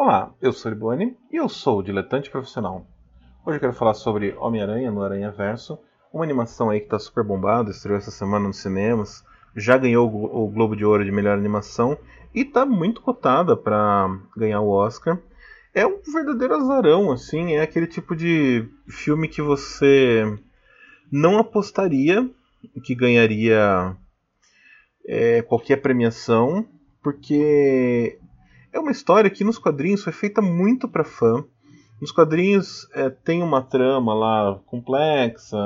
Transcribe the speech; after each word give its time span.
Olá, 0.00 0.32
eu 0.40 0.52
sou 0.52 0.70
Ribone 0.70 1.16
e 1.28 1.34
eu 1.34 1.48
sou 1.48 1.80
o 1.80 1.82
Diletante 1.82 2.30
Profissional. 2.30 2.86
Hoje 3.44 3.56
eu 3.56 3.60
quero 3.60 3.72
falar 3.72 3.94
sobre 3.94 4.32
Homem-Aranha 4.38 4.92
no 4.92 5.02
Aranha 5.02 5.32
Verso, 5.32 5.76
uma 6.14 6.22
animação 6.22 6.70
aí 6.70 6.78
que 6.78 6.86
está 6.86 7.00
super 7.00 7.24
bombada, 7.24 7.72
estreou 7.72 7.98
essa 7.98 8.12
semana 8.12 8.46
nos 8.46 8.58
cinemas, 8.58 9.24
já 9.56 9.76
ganhou 9.76 10.06
o 10.06 10.48
Globo 10.52 10.76
de 10.76 10.84
Ouro 10.84 11.04
de 11.04 11.10
melhor 11.10 11.36
animação 11.36 11.98
e 12.32 12.42
está 12.42 12.64
muito 12.64 13.02
cotada 13.02 13.56
para 13.56 14.08
ganhar 14.36 14.60
o 14.60 14.70
Oscar. 14.70 15.18
É 15.74 15.84
um 15.84 16.00
verdadeiro 16.12 16.54
azarão, 16.54 17.10
assim, 17.10 17.54
é 17.54 17.62
aquele 17.62 17.88
tipo 17.88 18.14
de 18.14 18.68
filme 18.88 19.26
que 19.26 19.42
você 19.42 20.22
não 21.10 21.38
apostaria 21.38 22.30
que 22.84 22.94
ganharia 22.94 23.96
é, 25.04 25.42
qualquer 25.42 25.78
premiação, 25.78 26.64
porque 27.02 28.20
é 28.78 28.80
uma 28.80 28.92
história 28.92 29.28
que 29.28 29.44
nos 29.44 29.58
quadrinhos 29.58 30.02
foi 30.02 30.12
feita 30.12 30.40
muito 30.40 30.88
para 30.88 31.04
fã. 31.04 31.44
Nos 32.00 32.12
quadrinhos 32.12 32.88
é, 32.94 33.10
tem 33.10 33.42
uma 33.42 33.60
trama 33.60 34.14
lá 34.14 34.60
complexa, 34.66 35.56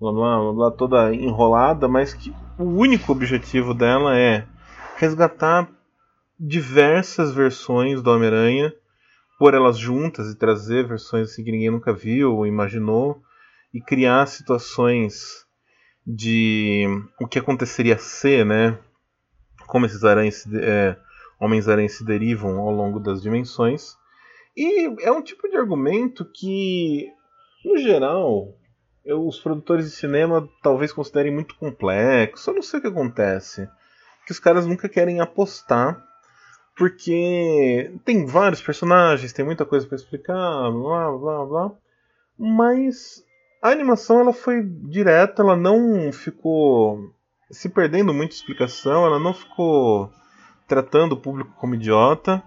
blá, 0.00 0.12
blá, 0.12 0.38
blá, 0.38 0.52
blá, 0.52 0.70
toda 0.70 1.14
enrolada, 1.14 1.88
mas 1.88 2.14
que 2.14 2.32
o 2.56 2.64
único 2.64 3.10
objetivo 3.10 3.74
dela 3.74 4.16
é 4.16 4.46
resgatar 4.96 5.68
diversas 6.38 7.34
versões 7.34 8.00
do 8.00 8.10
Homem-Aranha, 8.10 8.72
pôr 9.38 9.54
elas 9.54 9.76
juntas 9.76 10.30
e 10.30 10.38
trazer 10.38 10.86
versões 10.86 11.30
assim 11.30 11.42
que 11.42 11.50
ninguém 11.50 11.70
nunca 11.70 11.92
viu 11.92 12.36
ou 12.36 12.46
imaginou, 12.46 13.20
e 13.74 13.80
criar 13.80 14.26
situações 14.26 15.44
de 16.06 16.86
o 17.20 17.26
que 17.26 17.38
aconteceria 17.38 17.98
ser, 17.98 18.44
né? 18.44 18.78
Como 19.66 19.86
esses 19.86 20.02
aranhas, 20.02 20.46
é, 20.52 20.96
homens-aranhas 21.40 21.96
se 21.96 22.04
derivam 22.04 22.58
ao 22.58 22.70
longo 22.70 23.00
das 23.00 23.22
dimensões. 23.22 23.96
E 24.56 24.86
é 25.04 25.10
um 25.10 25.22
tipo 25.22 25.48
de 25.48 25.56
argumento 25.56 26.24
que, 26.24 27.08
no 27.64 27.78
geral, 27.78 28.54
eu, 29.04 29.26
os 29.26 29.40
produtores 29.40 29.86
de 29.86 29.92
cinema 29.92 30.48
talvez 30.62 30.92
considerem 30.92 31.32
muito 31.32 31.56
complexo. 31.56 32.50
Eu 32.50 32.54
não 32.54 32.62
sei 32.62 32.78
o 32.78 32.82
que 32.82 32.88
acontece. 32.88 33.68
Que 34.26 34.32
os 34.32 34.38
caras 34.38 34.66
nunca 34.66 34.88
querem 34.88 35.20
apostar. 35.20 36.04
Porque 36.76 37.92
tem 38.04 38.24
vários 38.26 38.62
personagens, 38.62 39.32
tem 39.32 39.44
muita 39.44 39.66
coisa 39.66 39.86
para 39.86 39.96
explicar, 39.96 40.70
blá 40.70 41.10
blá 41.10 41.44
blá. 41.44 41.72
Mas 42.38 43.22
a 43.62 43.68
animação 43.70 44.20
ela 44.20 44.32
foi 44.32 44.62
direta, 44.62 45.42
ela 45.42 45.56
não 45.56 46.10
ficou 46.10 47.12
se 47.50 47.68
perdendo 47.68 48.14
muita 48.14 48.34
explicação, 48.34 49.04
ela 49.04 49.18
não 49.18 49.34
ficou 49.34 50.10
tratando 50.70 51.12
o 51.14 51.16
público 51.16 51.52
como 51.56 51.74
idiota. 51.74 52.40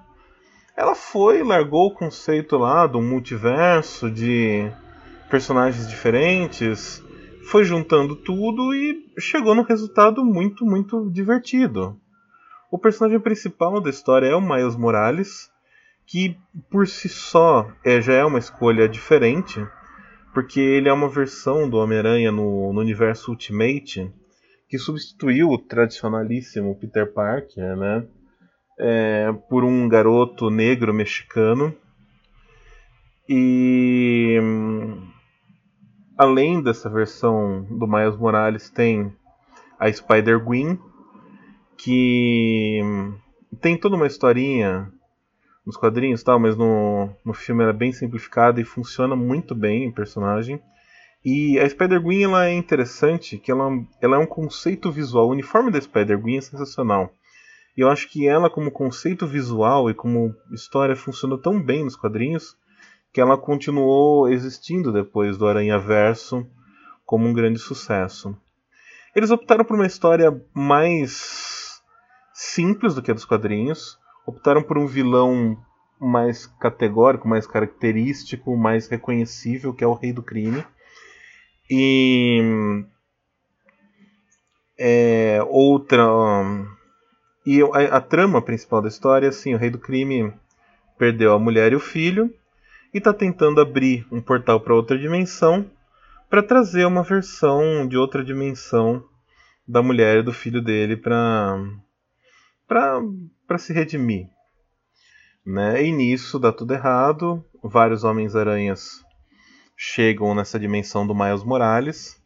Ela 0.77 0.95
foi, 0.95 1.43
largou 1.43 1.87
o 1.87 1.93
conceito 1.93 2.57
lá 2.57 2.87
do 2.87 3.01
multiverso, 3.01 4.09
de 4.09 4.71
personagens 5.29 5.89
diferentes, 5.89 7.03
foi 7.43 7.65
juntando 7.65 8.15
tudo 8.15 8.73
e 8.73 9.11
chegou 9.19 9.53
num 9.53 9.63
resultado 9.63 10.23
muito, 10.23 10.65
muito 10.65 11.11
divertido. 11.11 11.99
O 12.71 12.79
personagem 12.79 13.19
principal 13.19 13.81
da 13.81 13.89
história 13.89 14.27
é 14.27 14.35
o 14.35 14.41
Miles 14.41 14.77
Morales, 14.77 15.51
que 16.07 16.37
por 16.71 16.87
si 16.87 17.09
só 17.09 17.69
é, 17.83 17.99
já 17.99 18.13
é 18.13 18.23
uma 18.23 18.39
escolha 18.39 18.87
diferente 18.87 19.67
porque 20.33 20.59
ele 20.59 20.89
é 20.89 20.93
uma 20.93 21.07
versão 21.07 21.69
do 21.69 21.77
Homem-Aranha 21.77 22.31
no, 22.31 22.73
no, 22.73 22.79
universo 22.79 23.31
Ultimate 23.31 24.11
que 24.73 24.79
substituiu 24.79 25.51
o 25.51 25.57
tradicionalíssimo 25.59 26.75
Peter 26.79 27.13
Parker, 27.13 27.77
né? 27.77 28.07
É, 28.79 29.31
por 29.47 29.63
um 29.63 29.87
garoto 29.87 30.49
negro 30.49 30.91
mexicano. 30.91 31.75
E 33.29 34.39
além 36.17 36.59
dessa 36.59 36.89
versão 36.89 37.61
do 37.69 37.85
Miles 37.85 38.17
Morales, 38.17 38.71
tem 38.71 39.15
a 39.77 39.93
Spider-Gwen, 39.93 40.79
que 41.77 42.79
tem 43.61 43.77
toda 43.77 43.95
uma 43.95 44.07
historinha 44.07 44.91
nos 45.63 45.77
quadrinhos 45.77 46.23
tal, 46.23 46.39
mas 46.39 46.57
no, 46.57 47.11
no 47.23 47.35
filme 47.35 47.61
ela 47.61 47.73
é 47.73 47.77
bem 47.77 47.93
simplificada 47.93 48.59
e 48.59 48.65
funciona 48.65 49.15
muito 49.15 49.53
bem 49.53 49.89
o 49.89 49.93
personagem. 49.93 50.59
E 51.23 51.57
a 51.59 51.69
Spider-Gwen 51.69 52.23
ela 52.23 52.47
é 52.47 52.53
interessante, 52.53 53.37
que 53.37 53.51
ela, 53.51 53.69
ela 54.01 54.17
é 54.17 54.19
um 54.19 54.25
conceito 54.25 54.91
visual. 54.91 55.27
O 55.27 55.31
uniforme 55.31 55.71
da 55.71 55.79
Spider-Gwen 55.79 56.37
é 56.37 56.41
sensacional. 56.41 57.11
E 57.77 57.81
eu 57.81 57.89
acho 57.89 58.09
que 58.09 58.27
ela, 58.27 58.49
como 58.49 58.71
conceito 58.71 59.25
visual 59.25 59.89
e 59.89 59.93
como 59.93 60.35
história, 60.51 60.95
funcionou 60.95 61.37
tão 61.37 61.61
bem 61.61 61.83
nos 61.83 61.95
quadrinhos 61.95 62.55
que 63.11 63.21
ela 63.21 63.37
continuou 63.37 64.27
existindo 64.27 64.91
depois 64.91 65.37
do 65.37 65.47
Aranha 65.47 65.79
Verso 65.79 66.45
como 67.05 67.27
um 67.27 67.33
grande 67.33 67.59
sucesso. 67.59 68.35
Eles 69.15 69.31
optaram 69.31 69.63
por 69.63 69.75
uma 69.75 69.85
história 69.85 70.35
mais 70.53 71.81
simples 72.33 72.95
do 72.95 73.01
que 73.01 73.11
a 73.11 73.13
dos 73.13 73.25
quadrinhos 73.25 73.97
optaram 74.25 74.63
por 74.63 74.77
um 74.77 74.87
vilão 74.87 75.57
mais 75.99 76.47
categórico, 76.59 77.27
mais 77.27 77.45
característico, 77.45 78.57
mais 78.57 78.87
reconhecível, 78.87 79.73
que 79.73 79.83
é 79.83 79.87
o 79.87 79.93
Rei 79.93 80.11
do 80.11 80.23
Crime. 80.23 80.65
E 81.69 82.85
é, 84.77 85.39
outra 85.49 86.03
e 87.45 87.61
a, 87.61 87.97
a, 87.97 88.01
trama 88.01 88.41
principal 88.41 88.81
da 88.81 88.87
história 88.87 89.27
é 89.27 89.29
assim, 89.29 89.53
o 89.53 89.57
Rei 89.57 89.69
do 89.69 89.77
Crime 89.77 90.33
perdeu 90.97 91.33
a 91.33 91.39
mulher 91.39 91.73
e 91.73 91.75
o 91.75 91.79
filho 91.79 92.33
e 92.93 92.97
está 92.97 93.13
tentando 93.13 93.59
abrir 93.59 94.05
um 94.11 94.21
portal 94.21 94.59
para 94.59 94.73
outra 94.73 94.97
dimensão 94.97 95.69
para 96.29 96.41
trazer 96.41 96.85
uma 96.85 97.03
versão 97.03 97.87
de 97.87 97.97
outra 97.97 98.23
dimensão 98.23 99.03
da 99.67 99.81
mulher 99.81 100.19
e 100.19 100.23
do 100.23 100.33
filho 100.33 100.61
dele 100.61 100.97
para 100.97 101.59
para 102.67 103.57
se 103.57 103.73
redimir. 103.73 104.27
Né? 105.45 105.85
E 105.85 105.91
nisso 105.91 106.39
dá 106.39 106.51
tudo 106.51 106.73
errado. 106.73 107.43
Vários 107.61 108.03
Homens-Aranhas 108.03 109.02
chegam 109.93 110.33
nessa 110.33 110.59
dimensão 110.59 111.05
do 111.05 111.13
Miles 111.13 111.43
Morales. 111.43 112.19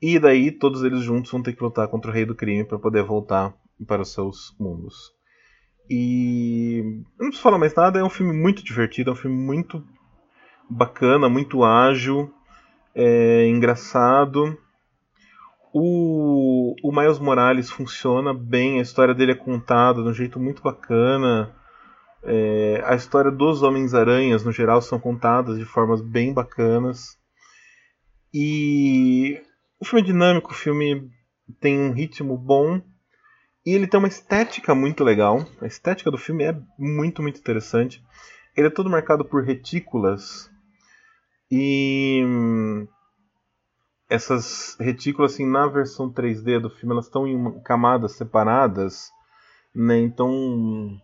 E 0.00 0.18
daí 0.18 0.50
todos 0.50 0.82
eles 0.82 1.00
juntos 1.00 1.30
vão 1.30 1.42
ter 1.42 1.52
que 1.52 1.62
lutar 1.62 1.88
contra 1.88 2.10
o 2.10 2.14
Rei 2.14 2.24
do 2.24 2.34
Crime 2.34 2.64
para 2.64 2.78
poder 2.78 3.02
voltar 3.02 3.52
para 3.86 4.02
os 4.02 4.12
seus 4.12 4.54
mundos. 4.58 5.12
E 5.88 7.02
não 7.18 7.26
preciso 7.26 7.42
falar 7.42 7.58
mais 7.58 7.74
nada, 7.74 7.98
é 7.98 8.04
um 8.04 8.08
filme 8.08 8.32
muito 8.32 8.64
divertido, 8.64 9.10
é 9.10 9.12
um 9.12 9.16
filme 9.16 9.36
muito 9.36 9.84
bacana, 10.68 11.28
muito 11.28 11.64
ágil, 11.64 12.32
é 12.94 13.46
engraçado. 13.48 14.56
O, 15.72 16.74
o 16.82 16.92
Miles 16.92 17.18
Morales 17.18 17.70
funciona 17.70 18.32
bem, 18.32 18.78
a 18.78 18.82
história 18.82 19.14
dele 19.14 19.32
é 19.32 19.36
contada 19.36 20.02
de 20.02 20.08
um 20.08 20.14
jeito 20.14 20.38
muito 20.38 20.62
bacana. 20.62 21.54
É, 22.22 22.82
a 22.84 22.94
história 22.94 23.30
dos 23.30 23.62
Homens-Aranhas, 23.62 24.44
no 24.44 24.52
geral, 24.52 24.82
são 24.82 24.98
contadas 24.98 25.58
de 25.58 25.64
formas 25.64 26.00
bem 26.00 26.32
bacanas. 26.32 27.18
E 28.32 29.40
o 29.78 29.84
filme 29.84 30.02
é 30.02 30.06
dinâmico, 30.06 30.52
o 30.52 30.54
filme 30.54 31.10
tem 31.60 31.78
um 31.78 31.92
ritmo 31.92 32.36
bom. 32.36 32.80
E 33.64 33.74
ele 33.74 33.86
tem 33.86 33.98
uma 33.98 34.08
estética 34.08 34.74
muito 34.74 35.04
legal. 35.04 35.46
A 35.60 35.66
estética 35.66 36.10
do 36.10 36.18
filme 36.18 36.44
é 36.44 36.56
muito, 36.78 37.22
muito 37.22 37.40
interessante. 37.40 38.02
Ele 38.56 38.66
é 38.66 38.70
todo 38.70 38.90
marcado 38.90 39.24
por 39.24 39.42
retículas. 39.42 40.50
E 41.50 42.22
essas 44.08 44.76
retículas, 44.78 45.34
assim, 45.34 45.46
na 45.46 45.66
versão 45.66 46.12
3D 46.12 46.60
do 46.60 46.70
filme, 46.70 46.92
elas 46.94 47.06
estão 47.06 47.26
em 47.26 47.60
camadas 47.62 48.12
separadas, 48.12 49.10
né? 49.74 49.98
Então 49.98 51.00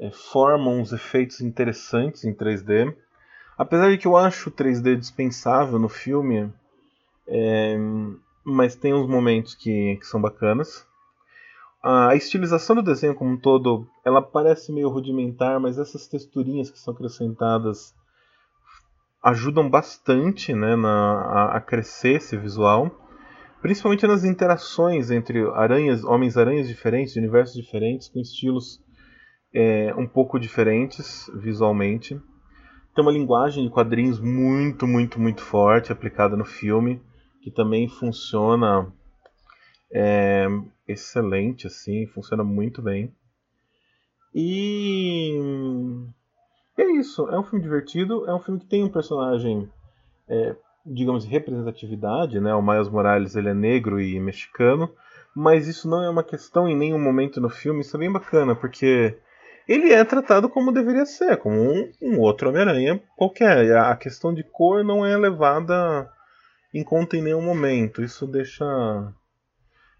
é, 0.00 0.10
formam 0.10 0.80
uns 0.80 0.92
efeitos 0.92 1.42
interessantes 1.42 2.24
em 2.24 2.32
3D. 2.32 2.96
Apesar 3.56 3.90
de 3.90 3.98
que 3.98 4.06
eu 4.06 4.16
acho 4.16 4.48
o 4.48 4.52
3D 4.52 4.96
dispensável 4.96 5.78
no 5.78 5.88
filme, 5.88 6.50
é, 7.28 7.76
mas 8.42 8.74
tem 8.74 8.94
uns 8.94 9.06
momentos 9.06 9.54
que, 9.54 9.96
que 9.96 10.06
são 10.06 10.20
bacanas. 10.20 10.88
A 11.82 12.14
estilização 12.14 12.76
do 12.76 12.82
desenho 12.82 13.14
como 13.14 13.32
um 13.32 13.36
todo, 13.38 13.86
ela 14.04 14.20
parece 14.20 14.72
meio 14.72 14.88
rudimentar, 14.88 15.60
mas 15.60 15.78
essas 15.78 16.06
texturinhas 16.06 16.70
que 16.70 16.78
são 16.78 16.92
acrescentadas 16.92 17.94
ajudam 19.22 19.68
bastante 19.68 20.54
né, 20.54 20.76
na, 20.76 21.20
a, 21.20 21.56
a, 21.56 21.60
crescer 21.60 22.16
esse 22.16 22.36
visual, 22.36 22.90
principalmente 23.60 24.06
nas 24.06 24.24
interações 24.24 25.10
entre 25.10 25.42
aranhas, 25.50 26.04
homens-aranhas 26.04 26.68
diferentes, 26.68 27.12
de 27.12 27.18
universos 27.18 27.54
diferentes, 27.54 28.08
com 28.08 28.18
estilos 28.18 28.80
é, 29.52 29.94
um 29.96 30.06
pouco 30.06 30.38
diferentes 30.38 31.30
visualmente. 31.34 32.20
Tem 32.94 33.04
uma 33.04 33.12
linguagem 33.12 33.64
de 33.64 33.70
quadrinhos 33.70 34.20
muito, 34.20 34.86
muito, 34.86 35.20
muito 35.20 35.42
forte 35.42 35.92
aplicada 35.92 36.36
no 36.36 36.44
filme, 36.44 37.00
que 37.42 37.50
também 37.50 37.88
funciona 37.88 38.92
é, 39.92 40.46
excelente, 40.86 41.66
assim, 41.66 42.06
funciona 42.08 42.44
muito 42.44 42.82
bem. 42.82 43.14
E 44.34 45.38
isso, 47.00 47.28
é 47.28 47.38
um 47.38 47.42
filme 47.42 47.62
divertido, 47.62 48.26
é 48.26 48.34
um 48.34 48.40
filme 48.40 48.60
que 48.60 48.66
tem 48.66 48.84
um 48.84 48.88
personagem, 48.88 49.68
é, 50.28 50.54
digamos, 50.84 51.24
representatividade, 51.24 52.40
né? 52.40 52.54
O 52.54 52.62
Miles 52.62 52.88
Morales 52.88 53.34
ele 53.34 53.48
é 53.48 53.54
negro 53.54 54.00
e 54.00 54.20
mexicano, 54.20 54.90
mas 55.34 55.66
isso 55.66 55.88
não 55.88 56.02
é 56.02 56.10
uma 56.10 56.22
questão 56.22 56.68
em 56.68 56.76
nenhum 56.76 56.98
momento 56.98 57.40
no 57.40 57.48
filme, 57.48 57.80
isso 57.80 57.96
é 57.96 58.00
bem 58.00 58.12
bacana, 58.12 58.54
porque 58.54 59.18
ele 59.70 59.92
é 59.92 60.04
tratado 60.04 60.48
como 60.48 60.72
deveria 60.72 61.06
ser, 61.06 61.36
como 61.36 61.54
um, 61.56 61.92
um 62.02 62.18
outro 62.18 62.48
Homem-Aranha 62.48 63.00
qualquer. 63.16 63.76
A 63.76 63.94
questão 63.94 64.34
de 64.34 64.42
cor 64.42 64.82
não 64.82 65.06
é 65.06 65.16
levada 65.16 66.10
em 66.74 66.82
conta 66.82 67.16
em 67.16 67.22
nenhum 67.22 67.40
momento. 67.40 68.02
Isso 68.02 68.26
deixa. 68.26 68.64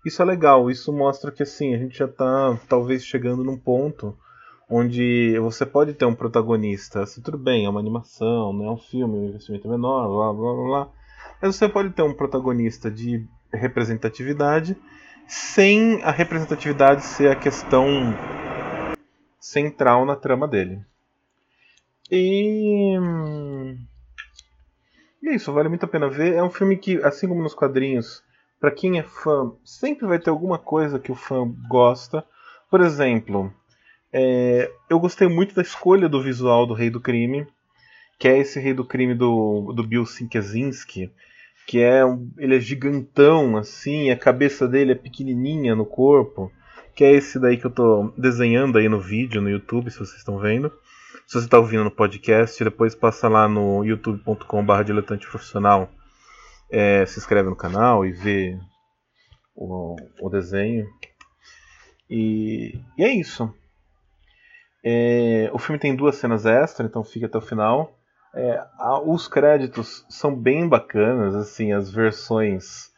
Isso 0.05 0.21
é 0.21 0.25
legal, 0.25 0.69
isso 0.73 0.93
mostra 0.93 1.31
que 1.31 1.45
assim, 1.45 1.73
a 1.73 1.79
gente 1.79 1.97
já 1.97 2.07
está 2.07 2.59
talvez 2.69 3.05
chegando 3.05 3.45
num 3.45 3.57
ponto 3.57 4.19
onde 4.69 5.39
você 5.39 5.65
pode 5.65 5.95
ter 5.95 6.05
um 6.05 6.15
protagonista, 6.17 7.03
assim, 7.03 7.21
tudo 7.21 7.39
bem, 7.39 7.67
é 7.67 7.69
uma 7.69 7.81
animação, 7.81 8.53
não 8.53 8.67
é 8.67 8.71
um 8.73 8.79
filme, 8.79 9.19
um 9.19 9.29
investimento 9.29 9.69
menor, 9.69 10.09
blá 10.09 10.33
blá 10.33 10.53
blá 10.53 10.65
blá. 10.65 10.93
Mas 11.41 11.55
você 11.55 11.69
pode 11.69 11.91
ter 11.91 12.03
um 12.03 12.15
protagonista 12.15 12.91
de 12.91 13.25
representatividade 13.53 14.77
sem 15.29 16.03
a 16.03 16.11
representatividade 16.11 17.05
ser 17.05 17.31
a 17.31 17.37
questão 17.37 17.87
central 19.41 20.05
na 20.05 20.15
trama 20.15 20.47
dele. 20.47 20.85
E. 22.11 22.97
E 25.23 25.29
é 25.29 25.35
isso, 25.35 25.53
vale 25.53 25.69
muito 25.69 25.85
a 25.85 25.89
pena 25.89 26.09
ver. 26.09 26.35
É 26.35 26.43
um 26.43 26.51
filme 26.51 26.77
que, 26.77 26.97
assim 27.03 27.27
como 27.27 27.43
nos 27.43 27.55
quadrinhos, 27.55 28.23
para 28.59 28.71
quem 28.71 28.99
é 28.99 29.03
fã, 29.03 29.53
sempre 29.65 30.07
vai 30.07 30.19
ter 30.19 30.31
alguma 30.31 30.59
coisa 30.59 30.99
que 30.99 31.11
o 31.11 31.17
fã 31.17 31.51
gosta. 31.69 32.25
Por 32.71 32.81
exemplo, 32.81 33.53
é, 34.13 34.71
eu 34.89 34.99
gostei 34.99 35.29
muito 35.29 35.55
da 35.55 35.63
escolha 35.63 36.09
do 36.09 36.23
visual 36.23 36.67
do 36.67 36.75
Rei 36.75 36.91
do 36.91 37.01
Crime, 37.01 37.47
que 38.19 38.29
é 38.29 38.39
esse 38.39 38.61
Rei 38.61 38.75
do 38.75 38.85
Crime 38.85 39.15
do, 39.15 39.73
do 39.73 39.87
Bill 39.87 40.05
Sienkiewicz, 40.07 40.85
que 41.67 41.81
é 41.81 42.03
ele 42.39 42.57
é 42.57 42.61
gigantão 42.61 43.57
assim, 43.57 44.11
a 44.11 44.17
cabeça 44.17 44.67
dele 44.67 44.93
é 44.93 44.97
pequenininha 44.97 45.75
no 45.75 45.87
corpo, 45.87 46.51
que 46.95 47.05
é 47.05 47.13
esse 47.13 47.39
daí 47.39 47.57
que 47.57 47.67
eu 47.67 47.71
tô 47.71 48.13
desenhando 48.17 48.79
aí 48.79 48.89
no 48.89 49.01
vídeo 49.01 49.41
no 49.41 49.51
YouTube, 49.51 49.91
se 49.91 49.99
vocês 49.99 50.19
estão 50.19 50.39
vendo. 50.39 50.73
Se 51.27 51.39
você 51.39 51.47
está 51.47 51.59
ouvindo 51.59 51.85
no 51.85 51.91
podcast, 51.91 52.63
depois 52.63 52.95
passa 52.95 53.29
lá 53.29 53.49
no 53.49 53.85
youtube.com.br 53.85 54.83
diletante 54.85 55.29
profissional, 55.29 55.89
é, 56.69 57.07
se 57.07 57.19
inscreve 57.19 57.49
no 57.49 57.57
canal 57.57 58.05
e 58.05 58.13
vê 58.13 58.59
o, 59.55 59.97
o 60.21 60.29
desenho. 60.29 60.87
E, 62.09 62.81
e, 62.99 63.05
é 63.05 63.09
isso. 63.09 63.55
É, 64.85 65.51
o 65.53 65.59
filme 65.59 65.79
tem 65.79 65.95
duas 65.95 66.17
cenas 66.17 66.47
extras, 66.47 66.89
então 66.89 67.05
fica 67.05 67.27
até 67.27 67.39
o 67.39 67.43
final. 67.43 67.97
É, 68.35 68.59
a, 68.79 69.01
os 69.01 69.29
créditos 69.29 70.05
são 70.09 70.35
bem 70.35 70.69
bacanas, 70.69 71.35
assim, 71.35 71.73
as 71.73 71.91
versões 71.93 72.91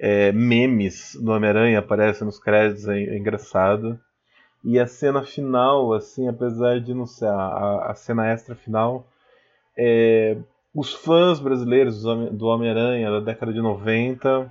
é, 0.00 0.32
memes 0.32 1.14
do 1.22 1.30
Homem-Aranha 1.30 1.78
aparecem 1.78 2.24
nos 2.24 2.38
créditos, 2.38 2.88
é, 2.88 2.98
é 2.98 3.18
engraçado. 3.18 4.00
E 4.64 4.78
a 4.78 4.86
cena 4.86 5.22
final, 5.22 5.92
assim, 5.92 6.26
apesar 6.26 6.80
de 6.80 6.94
não 6.94 7.06
ser 7.06 7.26
a, 7.26 7.90
a 7.90 7.94
cena 7.94 8.26
extra 8.26 8.54
final, 8.54 9.06
é, 9.76 10.38
os 10.74 10.94
fãs 10.94 11.38
brasileiros 11.38 12.02
do 12.02 12.46
Homem-Aranha 12.46 13.10
da 13.10 13.20
década 13.20 13.52
de 13.52 13.60
90 13.60 14.50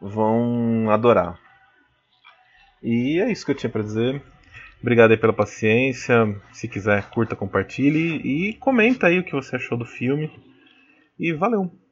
vão 0.00 0.88
adorar. 0.90 1.38
E 2.82 3.20
é 3.20 3.32
isso 3.32 3.44
que 3.44 3.50
eu 3.50 3.56
tinha 3.56 3.70
para 3.70 3.82
dizer. 3.82 4.22
Obrigado 4.80 5.12
aí 5.12 5.16
pela 5.16 5.32
paciência. 5.32 6.14
Se 6.52 6.68
quiser, 6.68 7.08
curta, 7.10 7.34
compartilhe 7.34 8.16
e 8.18 8.54
comenta 8.54 9.06
aí 9.06 9.18
o 9.18 9.24
que 9.24 9.32
você 9.32 9.56
achou 9.56 9.78
do 9.78 9.86
filme. 9.86 10.30
E 11.18 11.32
valeu! 11.32 11.83